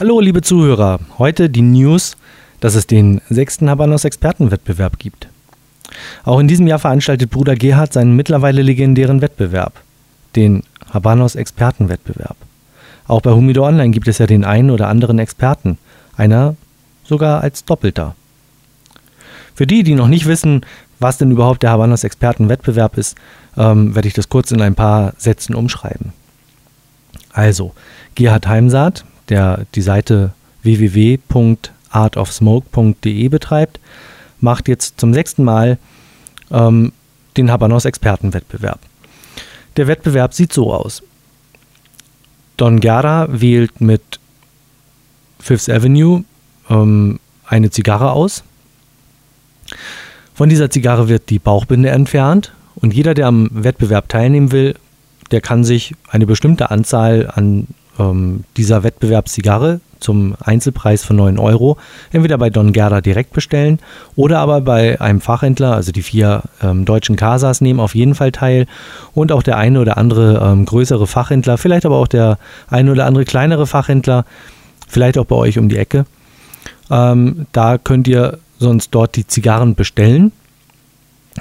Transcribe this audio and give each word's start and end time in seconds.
Hallo, 0.00 0.18
liebe 0.18 0.40
Zuhörer. 0.40 0.98
Heute 1.18 1.50
die 1.50 1.60
News, 1.60 2.16
dass 2.60 2.74
es 2.74 2.86
den 2.86 3.20
sechsten 3.28 3.68
Habanos 3.68 4.06
Expertenwettbewerb 4.06 4.98
gibt. 4.98 5.28
Auch 6.24 6.38
in 6.38 6.48
diesem 6.48 6.66
Jahr 6.66 6.78
veranstaltet 6.78 7.28
Bruder 7.28 7.54
Gerhard 7.54 7.92
seinen 7.92 8.16
mittlerweile 8.16 8.62
legendären 8.62 9.20
Wettbewerb, 9.20 9.74
den 10.36 10.62
Habanos 10.90 11.34
Expertenwettbewerb. 11.34 12.38
Auch 13.08 13.20
bei 13.20 13.32
Humido 13.32 13.66
Online 13.66 13.90
gibt 13.90 14.08
es 14.08 14.16
ja 14.16 14.26
den 14.26 14.42
einen 14.42 14.70
oder 14.70 14.88
anderen 14.88 15.18
Experten, 15.18 15.76
einer 16.16 16.56
sogar 17.04 17.42
als 17.42 17.66
Doppelter. 17.66 18.14
Für 19.54 19.66
die, 19.66 19.82
die 19.82 19.96
noch 19.96 20.08
nicht 20.08 20.24
wissen, 20.24 20.64
was 20.98 21.18
denn 21.18 21.30
überhaupt 21.30 21.62
der 21.62 21.72
Habanos 21.72 22.04
Expertenwettbewerb 22.04 22.96
ist, 22.96 23.18
ähm, 23.54 23.94
werde 23.94 24.08
ich 24.08 24.14
das 24.14 24.30
kurz 24.30 24.50
in 24.50 24.62
ein 24.62 24.76
paar 24.76 25.12
Sätzen 25.18 25.54
umschreiben. 25.54 26.14
Also, 27.34 27.74
Gerhard 28.14 28.46
Heimsaat, 28.46 29.04
der 29.30 29.66
die 29.74 29.82
Seite 29.82 30.32
www.artofsmoke.de 30.62 33.28
betreibt, 33.28 33.80
macht 34.40 34.68
jetzt 34.68 35.00
zum 35.00 35.14
sechsten 35.14 35.44
Mal 35.44 35.78
ähm, 36.50 36.92
den 37.36 37.50
Habanos 37.50 37.84
Expertenwettbewerb. 37.84 38.80
Der 39.76 39.86
Wettbewerb 39.86 40.34
sieht 40.34 40.52
so 40.52 40.74
aus. 40.74 41.04
Don 42.56 42.80
Gara 42.80 43.28
wählt 43.30 43.80
mit 43.80 44.02
Fifth 45.38 45.70
Avenue 45.70 46.24
ähm, 46.68 47.20
eine 47.46 47.70
Zigarre 47.70 48.10
aus. 48.12 48.42
Von 50.34 50.48
dieser 50.48 50.70
Zigarre 50.70 51.08
wird 51.08 51.30
die 51.30 51.38
Bauchbinde 51.38 51.90
entfernt 51.90 52.52
und 52.74 52.94
jeder, 52.94 53.14
der 53.14 53.26
am 53.26 53.48
Wettbewerb 53.52 54.08
teilnehmen 54.08 54.50
will, 54.52 54.74
der 55.30 55.40
kann 55.40 55.64
sich 55.64 55.94
eine 56.08 56.26
bestimmte 56.26 56.70
Anzahl 56.70 57.30
an 57.32 57.68
ähm, 58.00 58.44
dieser 58.56 58.82
Wettbewerbszigarre 58.82 59.80
zum 60.00 60.34
Einzelpreis 60.40 61.04
von 61.04 61.16
9 61.16 61.38
Euro 61.38 61.76
entweder 62.10 62.38
bei 62.38 62.50
Don 62.50 62.72
Gerda 62.72 63.00
direkt 63.00 63.32
bestellen 63.32 63.78
oder 64.16 64.38
aber 64.38 64.62
bei 64.62 65.00
einem 65.00 65.20
Fachhändler, 65.20 65.74
also 65.74 65.92
die 65.92 66.02
vier 66.02 66.42
ähm, 66.62 66.84
deutschen 66.84 67.16
Casas 67.16 67.60
nehmen 67.60 67.80
auf 67.80 67.94
jeden 67.94 68.14
Fall 68.14 68.32
teil 68.32 68.66
und 69.14 69.30
auch 69.30 69.42
der 69.42 69.58
eine 69.58 69.80
oder 69.80 69.98
andere 69.98 70.40
ähm, 70.42 70.64
größere 70.64 71.06
Fachhändler, 71.06 71.58
vielleicht 71.58 71.86
aber 71.86 71.98
auch 71.98 72.08
der 72.08 72.38
eine 72.68 72.92
oder 72.92 73.06
andere 73.06 73.24
kleinere 73.24 73.66
Fachhändler, 73.66 74.24
vielleicht 74.88 75.18
auch 75.18 75.26
bei 75.26 75.36
euch 75.36 75.58
um 75.58 75.68
die 75.68 75.76
Ecke. 75.76 76.06
Ähm, 76.90 77.46
da 77.52 77.78
könnt 77.78 78.08
ihr 78.08 78.38
sonst 78.58 78.90
dort 78.90 79.16
die 79.16 79.26
Zigarren 79.26 79.74
bestellen 79.74 80.32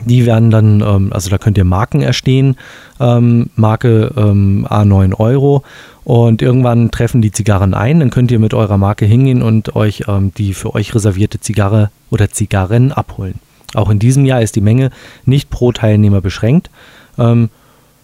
die 0.05 0.25
werden 0.25 0.51
dann, 0.51 0.81
ähm, 0.81 1.11
also 1.11 1.29
da 1.29 1.37
könnt 1.37 1.57
ihr 1.57 1.63
Marken 1.63 2.01
erstehen, 2.01 2.57
ähm, 2.99 3.49
Marke 3.55 4.13
ähm, 4.15 4.67
A9 4.69 5.15
Euro 5.19 5.63
und 6.03 6.41
irgendwann 6.41 6.91
treffen 6.91 7.21
die 7.21 7.31
Zigarren 7.31 7.73
ein, 7.73 7.99
dann 7.99 8.09
könnt 8.09 8.31
ihr 8.31 8.39
mit 8.39 8.53
eurer 8.53 8.77
Marke 8.77 9.05
hingehen 9.05 9.41
und 9.41 9.75
euch 9.75 10.03
ähm, 10.07 10.31
die 10.37 10.53
für 10.53 10.75
euch 10.75 10.93
reservierte 10.93 11.39
Zigarre 11.39 11.91
oder 12.11 12.29
Zigarren 12.29 12.91
abholen. 12.91 13.35
Auch 13.75 13.89
in 13.89 13.99
diesem 13.99 14.25
Jahr 14.25 14.41
ist 14.41 14.55
die 14.55 14.61
Menge 14.61 14.89
nicht 15.25 15.49
pro 15.49 15.71
Teilnehmer 15.71 16.21
beschränkt. 16.21 16.69
Ähm, 17.17 17.49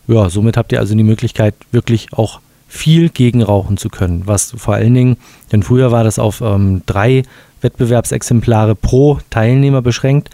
ja, 0.08 0.30
somit 0.30 0.58
habt 0.58 0.72
ihr 0.72 0.80
also 0.80 0.96
die 0.96 1.04
Möglichkeit, 1.04 1.56
wirklich 1.72 2.14
auch 2.14 2.40
viel 2.68 3.10
gegenrauchen 3.10 3.78
zu 3.78 3.90
können, 3.90 4.24
was 4.26 4.54
vor 4.58 4.74
allen 4.74 4.94
Dingen, 4.94 5.18
denn 5.52 5.64
früher 5.64 5.92
war 5.92 6.04
das 6.04 6.20
auf 6.20 6.42
ähm, 6.42 6.82
drei 6.86 7.24
Wettbewerbsexemplare 7.62 8.76
pro 8.76 9.20
Teilnehmer 9.30 9.82
beschränkt. 9.82 10.30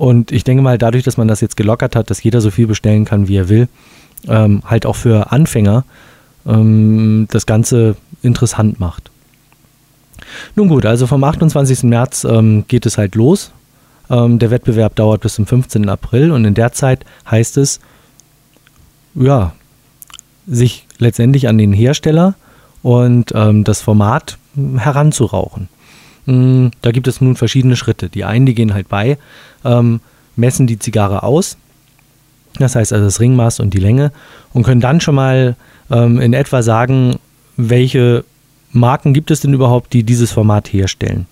Und 0.00 0.32
ich 0.32 0.44
denke 0.44 0.62
mal, 0.62 0.78
dadurch, 0.78 1.04
dass 1.04 1.18
man 1.18 1.28
das 1.28 1.42
jetzt 1.42 1.58
gelockert 1.58 1.94
hat, 1.94 2.08
dass 2.08 2.22
jeder 2.22 2.40
so 2.40 2.50
viel 2.50 2.66
bestellen 2.66 3.04
kann, 3.04 3.28
wie 3.28 3.36
er 3.36 3.50
will, 3.50 3.68
ähm, 4.28 4.62
halt 4.64 4.86
auch 4.86 4.96
für 4.96 5.30
Anfänger 5.30 5.84
ähm, 6.46 7.28
das 7.30 7.44
Ganze 7.44 7.96
interessant 8.22 8.80
macht. 8.80 9.10
Nun 10.56 10.68
gut, 10.68 10.86
also 10.86 11.06
vom 11.06 11.22
28. 11.22 11.82
März 11.82 12.24
ähm, 12.24 12.64
geht 12.66 12.86
es 12.86 12.96
halt 12.96 13.14
los. 13.14 13.52
Ähm, 14.08 14.38
der 14.38 14.50
Wettbewerb 14.50 14.94
dauert 14.94 15.20
bis 15.20 15.34
zum 15.34 15.44
15. 15.44 15.86
April 15.90 16.32
und 16.32 16.46
in 16.46 16.54
der 16.54 16.72
Zeit 16.72 17.04
heißt 17.30 17.58
es, 17.58 17.78
ja, 19.14 19.52
sich 20.46 20.86
letztendlich 20.96 21.46
an 21.46 21.58
den 21.58 21.74
Hersteller 21.74 22.36
und 22.80 23.32
ähm, 23.34 23.64
das 23.64 23.82
Format 23.82 24.38
heranzurauchen. 24.78 25.68
Mm, 26.30 26.68
da 26.80 26.92
gibt 26.92 27.08
es 27.08 27.20
nun 27.20 27.34
verschiedene 27.34 27.74
Schritte. 27.74 28.08
Die 28.08 28.24
einen, 28.24 28.46
die 28.46 28.54
gehen 28.54 28.72
halt 28.72 28.88
bei, 28.88 29.18
ähm, 29.64 30.00
messen 30.36 30.68
die 30.68 30.78
Zigarre 30.78 31.24
aus, 31.24 31.56
das 32.58 32.76
heißt 32.76 32.92
also 32.92 33.04
das 33.04 33.20
Ringmaß 33.20 33.58
und 33.60 33.74
die 33.74 33.78
Länge 33.78 34.12
und 34.52 34.62
können 34.62 34.80
dann 34.80 35.00
schon 35.00 35.16
mal 35.16 35.56
ähm, 35.90 36.20
in 36.20 36.32
etwa 36.32 36.62
sagen, 36.62 37.16
welche 37.56 38.24
Marken 38.72 39.12
gibt 39.12 39.30
es 39.32 39.40
denn 39.40 39.52
überhaupt, 39.52 39.92
die 39.92 40.04
dieses 40.04 40.30
Format 40.30 40.72
herstellen. 40.72 41.26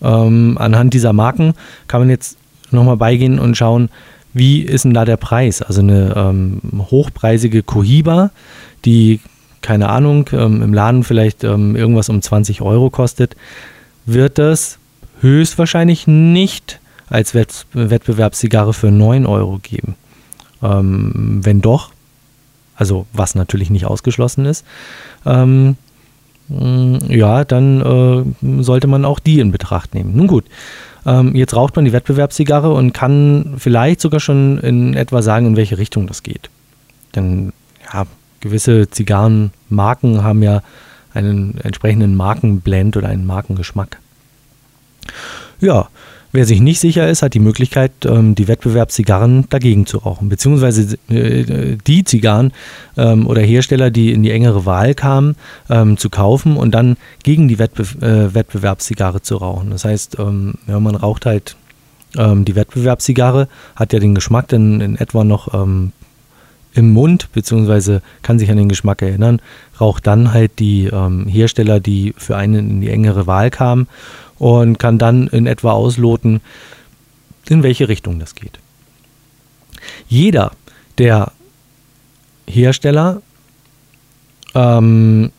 Ähm, 0.00 0.56
anhand 0.58 0.94
dieser 0.94 1.12
Marken 1.12 1.52
kann 1.86 2.00
man 2.00 2.08
jetzt 2.08 2.38
nochmal 2.70 2.96
beigehen 2.96 3.38
und 3.38 3.56
schauen, 3.56 3.90
wie 4.32 4.62
ist 4.62 4.84
denn 4.84 4.94
da 4.94 5.04
der 5.04 5.18
Preis? 5.18 5.60
Also 5.60 5.82
eine 5.82 6.14
ähm, 6.16 6.60
hochpreisige 6.90 7.62
Cohiba, 7.62 8.30
die, 8.86 9.20
keine 9.60 9.90
Ahnung, 9.90 10.30
ähm, 10.32 10.62
im 10.62 10.72
Laden 10.72 11.04
vielleicht 11.04 11.44
ähm, 11.44 11.76
irgendwas 11.76 12.08
um 12.08 12.22
20 12.22 12.62
Euro 12.62 12.88
kostet, 12.88 13.36
wird 14.06 14.38
es 14.38 14.78
höchstwahrscheinlich 15.20 16.06
nicht 16.06 16.80
als 17.08 17.34
Wettbewerbszigarre 17.34 18.72
für 18.72 18.90
9 18.90 19.26
Euro 19.26 19.58
geben. 19.62 19.96
Ähm, 20.62 21.40
wenn 21.42 21.60
doch, 21.60 21.90
also 22.74 23.06
was 23.12 23.34
natürlich 23.34 23.70
nicht 23.70 23.86
ausgeschlossen 23.86 24.46
ist, 24.46 24.64
ähm, 25.26 25.76
mm, 26.48 26.96
ja, 27.08 27.44
dann 27.44 28.34
äh, 28.40 28.62
sollte 28.62 28.86
man 28.86 29.04
auch 29.04 29.18
die 29.18 29.40
in 29.40 29.52
Betracht 29.52 29.94
nehmen. 29.94 30.16
Nun 30.16 30.26
gut, 30.26 30.44
ähm, 31.04 31.34
jetzt 31.34 31.54
raucht 31.54 31.76
man 31.76 31.84
die 31.84 31.92
Wettbewerbszigarre 31.92 32.72
und 32.72 32.92
kann 32.92 33.54
vielleicht 33.58 34.00
sogar 34.00 34.20
schon 34.20 34.58
in 34.58 34.94
etwa 34.94 35.22
sagen, 35.22 35.46
in 35.46 35.56
welche 35.56 35.78
Richtung 35.78 36.06
das 36.06 36.22
geht. 36.22 36.48
Denn 37.14 37.52
ja, 37.92 38.06
gewisse 38.40 38.88
Zigarrenmarken 38.88 40.22
haben 40.22 40.42
ja 40.42 40.62
einen 41.14 41.58
entsprechenden 41.62 42.14
Markenblend 42.16 42.96
oder 42.96 43.08
einen 43.08 43.26
Markengeschmack. 43.26 43.98
Ja, 45.60 45.88
wer 46.32 46.46
sich 46.46 46.60
nicht 46.60 46.80
sicher 46.80 47.08
ist, 47.08 47.22
hat 47.22 47.34
die 47.34 47.40
Möglichkeit, 47.40 47.92
ähm, 48.04 48.34
die 48.34 48.48
Wettbewerbszigarren 48.48 49.46
dagegen 49.48 49.86
zu 49.86 49.98
rauchen. 49.98 50.28
Beziehungsweise 50.28 50.98
äh, 51.08 51.76
die 51.86 52.04
Zigarren 52.04 52.52
ähm, 52.96 53.26
oder 53.26 53.42
Hersteller, 53.42 53.90
die 53.90 54.12
in 54.12 54.22
die 54.22 54.32
engere 54.32 54.66
Wahl 54.66 54.94
kamen, 54.94 55.36
ähm, 55.70 55.96
zu 55.96 56.10
kaufen 56.10 56.56
und 56.56 56.72
dann 56.72 56.96
gegen 57.22 57.48
die 57.48 57.54
äh, 57.54 58.34
Wettbewerbszigarre 58.34 59.22
zu 59.22 59.36
rauchen. 59.36 59.70
Das 59.70 59.84
heißt, 59.84 60.18
ja, 60.18 60.80
man 60.80 60.94
raucht 60.94 61.26
halt 61.26 61.56
die 62.14 62.54
Wettbewerbszigarre, 62.54 63.48
hat 63.74 63.94
ja 63.94 63.98
den 63.98 64.14
Geschmack 64.14 64.48
dann 64.48 64.82
in 64.82 64.96
etwa 64.96 65.24
noch 65.24 65.48
im 66.74 66.90
Mund, 66.90 67.28
beziehungsweise 67.32 68.02
kann 68.22 68.38
sich 68.38 68.50
an 68.50 68.56
den 68.56 68.68
Geschmack 68.68 69.02
erinnern, 69.02 69.40
raucht 69.80 70.06
dann 70.06 70.32
halt 70.32 70.58
die 70.58 70.86
ähm, 70.86 71.26
Hersteller, 71.26 71.80
die 71.80 72.14
für 72.16 72.36
einen 72.36 72.70
in 72.70 72.80
die 72.80 72.90
engere 72.90 73.26
Wahl 73.26 73.50
kamen 73.50 73.88
und 74.38 74.78
kann 74.78 74.98
dann 74.98 75.28
in 75.28 75.46
etwa 75.46 75.72
ausloten, 75.72 76.40
in 77.48 77.62
welche 77.62 77.88
Richtung 77.88 78.18
das 78.18 78.34
geht. 78.34 78.58
Jeder 80.08 80.52
der 80.98 81.32
Hersteller, 82.48 83.22
ähm, 84.54 85.32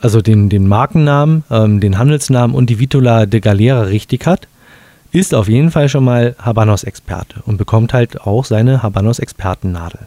also 0.00 0.20
den, 0.20 0.48
den 0.48 0.68
Markennamen, 0.68 1.44
ähm, 1.50 1.80
den 1.80 1.98
Handelsnamen 1.98 2.54
und 2.54 2.68
die 2.68 2.78
Vitola 2.78 3.26
de 3.26 3.40
Galera 3.40 3.82
richtig 3.82 4.26
hat, 4.26 4.48
ist 5.14 5.32
auf 5.32 5.48
jeden 5.48 5.70
Fall 5.70 5.88
schon 5.88 6.04
mal 6.04 6.34
Habanos-Experte 6.40 7.40
und 7.46 7.56
bekommt 7.56 7.94
halt 7.94 8.22
auch 8.22 8.44
seine 8.44 8.82
Habanos-Expertennadel. 8.82 10.00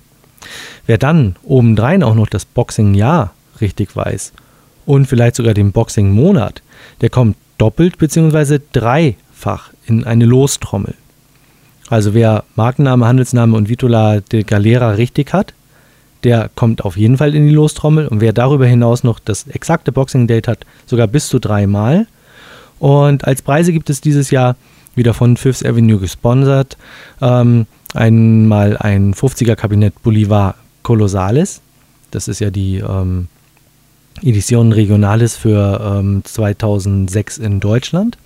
Wer 0.86 0.98
dann 0.98 1.38
obendrein 1.44 2.04
auch 2.04 2.14
noch 2.14 2.28
das 2.28 2.44
Boxing-Jahr 2.44 3.34
richtig 3.62 3.96
weiß 3.96 4.34
und 4.86 5.06
vielleicht 5.06 5.38
sogar 5.38 5.54
den 5.54 5.72
Boxing-Monat, 5.72 6.62
der 7.00 7.10
kommt 7.10 7.38
doppelt 7.58 7.98
bzw. 7.98 8.60
dreifach 8.74 9.70
in 9.86 10.04
eine 10.04 10.26
Lostrommel. 10.26 10.94
Also 11.90 12.14
wer 12.14 12.44
Markenname, 12.56 13.08
Handelsname 13.08 13.56
und 13.56 13.70
Vitola 13.70 14.20
de 14.20 14.44
Galera 14.44 14.92
richtig 14.92 15.31
hat, 15.31 15.54
der 16.26 16.50
kommt 16.54 16.84
auf 16.84 16.98
jeden 16.98 17.16
Fall 17.16 17.34
in 17.34 17.48
die 17.48 17.54
Lostrommel 17.54 18.10
und 18.10 18.20
wer 18.20 18.34
darüber 18.34 18.66
hinaus 18.66 19.06
noch 19.06 19.20
das 19.20 19.48
exakte 19.48 19.94
Boxing-Date 19.94 20.50
hat, 20.50 20.66
sogar 20.86 21.08
bis 21.08 21.30
zu 21.30 21.40
dreimal. 21.40 22.08
Und 22.80 23.26
als 23.26 23.42
Preise 23.42 23.72
gibt 23.72 23.90
es 23.90 24.02
dieses 24.02 24.31
Jahr 24.31 24.58
wieder 24.98 25.14
von 25.14 25.38
Fifth 25.38 25.66
Avenue 25.66 26.00
gesponsert. 26.00 26.78
Ähm, 27.22 27.68
einmal 27.94 28.78
ein 28.78 29.14
50er 29.14 29.56
Kabinett 29.56 30.02
Bolivar 30.04 30.56
Colosales. 30.84 31.62
Das 32.12 32.28
ist 32.28 32.40
ja 32.40 32.50
die 32.50 32.78
ähm, 32.78 33.28
Edition 34.22 34.72
Regionalis 34.72 35.36
für 35.36 36.00
ähm, 36.00 36.22
2006 36.24 37.38
in 37.38 37.60
Deutschland. 37.60 38.18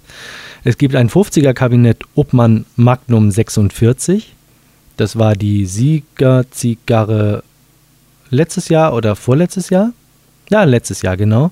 Es 0.64 0.78
gibt 0.78 0.96
ein 0.96 1.10
50er 1.10 1.54
Kabinett 1.54 2.04
Obmann 2.16 2.66
Magnum 2.76 3.32
46. 3.32 4.34
Das 4.98 5.18
war 5.18 5.36
die 5.36 5.66
Siegerzigarre 5.66 7.44
letztes 8.30 8.70
Jahr 8.70 8.94
oder 8.94 9.16
vorletztes 9.16 9.70
Jahr. 9.70 9.92
Ja, 10.50 10.64
letztes 10.64 11.02
Jahr, 11.02 11.18
genau. 11.18 11.52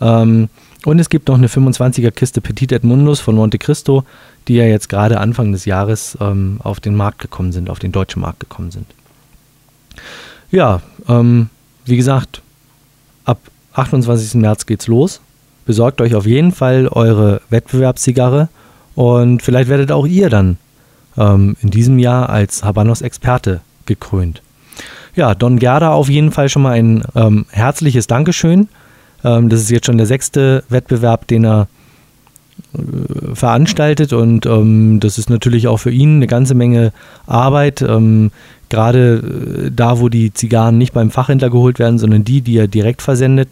Ähm, 0.00 0.48
und 0.84 0.98
es 0.98 1.08
gibt 1.08 1.28
noch 1.28 1.36
eine 1.36 1.46
25er 1.46 2.10
Kiste 2.10 2.40
Petit 2.40 2.72
Edmundus 2.72 3.20
von 3.20 3.36
Monte 3.36 3.58
Cristo, 3.58 4.04
die 4.48 4.54
ja 4.54 4.64
jetzt 4.64 4.88
gerade 4.88 5.20
Anfang 5.20 5.52
des 5.52 5.64
Jahres 5.64 6.16
ähm, 6.20 6.60
auf 6.62 6.80
den 6.80 6.96
Markt 6.96 7.18
gekommen 7.18 7.52
sind, 7.52 7.70
auf 7.70 7.78
den 7.78 7.92
deutschen 7.92 8.22
Markt 8.22 8.40
gekommen 8.40 8.70
sind. 8.70 8.86
Ja, 10.50 10.82
ähm, 11.08 11.48
wie 11.84 11.96
gesagt, 11.96 12.42
ab 13.24 13.38
28. 13.74 14.34
März 14.34 14.66
geht's 14.66 14.86
los. 14.86 15.20
Besorgt 15.64 16.00
euch 16.00 16.14
auf 16.14 16.26
jeden 16.26 16.52
Fall 16.52 16.88
eure 16.88 17.40
Wettbewerbszigarre 17.50 18.48
und 18.94 19.42
vielleicht 19.42 19.68
werdet 19.68 19.92
auch 19.92 20.06
ihr 20.06 20.28
dann 20.28 20.58
ähm, 21.16 21.56
in 21.60 21.70
diesem 21.70 21.98
Jahr 21.98 22.28
als 22.28 22.64
Habanos-Experte 22.64 23.60
gekrönt. 23.86 24.42
Ja, 25.14 25.34
Don 25.34 25.58
Gerda 25.58 25.92
auf 25.92 26.08
jeden 26.08 26.32
Fall 26.32 26.48
schon 26.48 26.62
mal 26.62 26.72
ein 26.72 27.04
ähm, 27.14 27.46
herzliches 27.50 28.06
Dankeschön. 28.06 28.68
Ähm, 29.24 29.48
das 29.48 29.60
ist 29.60 29.70
jetzt 29.70 29.86
schon 29.86 29.98
der 29.98 30.06
sechste 30.06 30.64
Wettbewerb, 30.68 31.26
den 31.26 31.44
er 31.44 31.68
veranstaltet 33.34 34.12
und 34.12 34.46
ähm, 34.46 34.98
das 35.00 35.18
ist 35.18 35.28
natürlich 35.28 35.68
auch 35.68 35.76
für 35.76 35.90
ihn 35.90 36.16
eine 36.16 36.26
ganze 36.26 36.54
Menge 36.54 36.92
Arbeit. 37.26 37.82
Ähm, 37.82 38.30
Gerade 38.70 39.66
äh, 39.66 39.70
da, 39.70 40.00
wo 40.00 40.08
die 40.08 40.32
Zigarren 40.32 40.78
nicht 40.78 40.94
beim 40.94 41.10
Fachhändler 41.10 41.50
geholt 41.50 41.78
werden, 41.78 41.98
sondern 41.98 42.24
die, 42.24 42.40
die 42.40 42.56
er 42.56 42.68
direkt 42.68 43.02
versendet. 43.02 43.50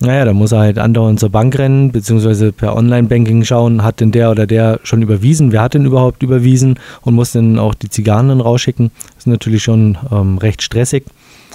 Naja, 0.00 0.24
da 0.26 0.32
muss 0.32 0.52
er 0.52 0.60
halt 0.60 0.78
andauernd 0.78 1.20
zur 1.20 1.30
Bank 1.30 1.58
rennen, 1.58 1.92
beziehungsweise 1.92 2.52
per 2.52 2.76
Online-Banking 2.76 3.44
schauen, 3.44 3.82
hat 3.82 4.00
denn 4.00 4.12
der 4.12 4.30
oder 4.30 4.46
der 4.46 4.80
schon 4.82 5.02
überwiesen, 5.02 5.52
wer 5.52 5.62
hat 5.62 5.74
denn 5.74 5.84
überhaupt 5.84 6.22
überwiesen 6.22 6.78
und 7.02 7.14
muss 7.14 7.32
dann 7.32 7.58
auch 7.58 7.74
die 7.74 7.90
Zigarren 7.90 8.28
dann 8.28 8.40
rausschicken. 8.40 8.90
Das 9.14 9.24
ist 9.24 9.26
natürlich 9.26 9.62
schon 9.62 9.98
ähm, 10.10 10.38
recht 10.38 10.62
stressig. 10.62 11.04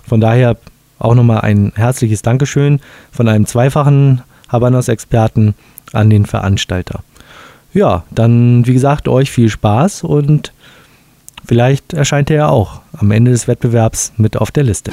Von 0.08 0.22
daher 0.22 0.58
auch 1.00 1.16
nochmal 1.16 1.42
ein 1.42 1.72
herzliches 1.76 2.22
Dankeschön 2.22 2.80
von 3.12 3.28
einem 3.28 3.46
zweifachen 3.46 4.22
Habanos-Experten 4.56 5.54
an 5.94 6.10
den 6.10 6.26
Veranstalter. 6.26 7.02
Ja, 7.74 8.04
dann 8.10 8.66
wie 8.66 8.74
gesagt, 8.74 9.08
euch 9.08 9.30
viel 9.30 9.50
Spaß 9.50 10.04
und 10.04 10.54
vielleicht 11.46 11.94
erscheint 11.94 12.30
er 12.30 12.38
ja 12.38 12.48
auch 12.48 12.82
am 12.98 13.12
Ende 13.12 13.32
des 13.32 13.48
Wettbewerbs 13.48 14.14
mit 14.18 14.38
auf 14.38 14.52
der 14.52 14.64
Liste. 14.64 14.92